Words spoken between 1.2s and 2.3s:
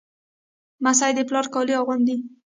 پلار کالي اغوندي.